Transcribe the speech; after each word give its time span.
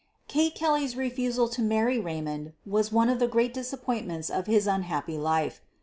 Kate 0.27 0.55
Kelley's 0.55 0.95
refusal 0.97 1.47
to 1.47 1.61
marry 1.61 1.99
Raymond 1.99 2.53
was 2.65 2.91
one 2.91 3.07
of 3.07 3.19
the 3.19 3.27
great 3.27 3.53
disappointments 3.53 4.31
of 4.31 4.47
his 4.47 4.65
unhappy 4.65 5.15
life. 5.19 5.61